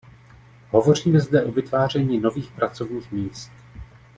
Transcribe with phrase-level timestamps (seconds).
[0.71, 3.51] Hovoříme zde o vytváření nových pracovních míst.